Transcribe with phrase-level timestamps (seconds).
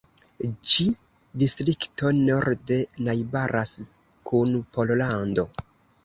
[0.69, 2.77] Ĉi-distrikto norde
[3.09, 3.73] najbaras
[4.31, 5.45] kun Pollando.